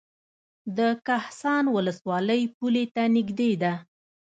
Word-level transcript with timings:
د 0.77 0.79
کهسان 1.07 1.63
ولسوالۍ 1.75 2.41
پولې 2.57 2.85
ته 2.93 3.03
نږدې 3.15 3.51
ده 3.61 3.73